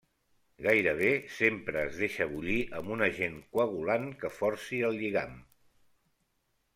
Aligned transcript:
Gairebé 0.67 1.09
sempre 1.33 1.83
es 1.89 1.99
deixa 2.05 2.27
bullir 2.31 2.57
amb 2.79 2.89
un 2.95 3.05
agent 3.09 3.37
coagulant 3.57 4.07
que 4.23 4.35
forci 4.39 4.81
el 4.89 4.97
lligam. 5.03 5.37